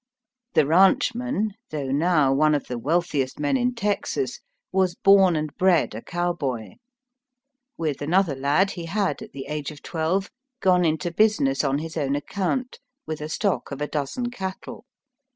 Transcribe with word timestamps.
The 0.55 0.65
rancheman, 0.65 1.51
though 1.69 1.91
now 1.91 2.33
one 2.33 2.55
of 2.55 2.65
the 2.65 2.79
wealthiest 2.79 3.37
men 3.39 3.55
in 3.55 3.75
Texas, 3.75 4.39
was 4.71 4.95
born 4.95 5.35
and 5.35 5.55
bred 5.57 5.93
a 5.93 6.01
cowboy. 6.01 6.77
With 7.77 8.01
another 8.01 8.33
lad 8.33 8.71
he 8.71 8.85
had, 8.85 9.21
at 9.21 9.31
the 9.31 9.45
age 9.45 9.69
of 9.69 9.83
twelve, 9.83 10.31
gone 10.59 10.85
into 10.85 11.11
business 11.11 11.63
on 11.63 11.77
his 11.77 11.97
own 11.97 12.15
account, 12.15 12.79
with 13.05 13.21
a 13.21 13.29
stock 13.29 13.69
of 13.69 13.79
a 13.79 13.87
dozen 13.87 14.31
cattle. 14.31 14.85